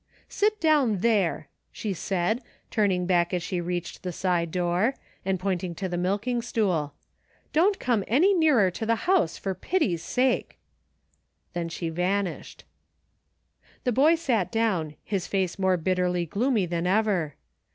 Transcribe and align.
"Sit 0.29 0.59
down 0.59 1.01
there 1.01 1.33
r' 1.35 1.47
sho. 1.71 1.93
said, 1.93 2.41
turning 2.71 3.05
back 3.05 3.35
as 3.35 3.43
she 3.43 3.61
reached 3.61 4.01
the 4.01 4.11
side 4.11 4.49
door, 4.49 4.95
and 5.23 5.39
pointing 5.39 5.75
to 5.75 5.87
the 5.87 5.95
milking 5.95 6.41
stool." 6.41 6.95
Don't 7.53 7.79
come 7.79 8.03
any 8.07 8.33
nearer 8.33 8.71
to 8.71 8.87
the 8.87 8.95
house, 9.05 9.37
for 9.37 9.53
pity's 9.53 10.01
sake." 10.01 10.57
Then 11.53 11.69
she 11.69 11.89
vanished. 11.89 12.63
The 13.83 13.91
boy 13.91 14.15
sat 14.15 14.51
down, 14.51 14.95
his 15.03 15.27
face 15.27 15.59
more 15.59 15.77
bitterly 15.77 16.25
gloomy 16.25 16.65
than 16.65 16.87
ever. 16.87 17.35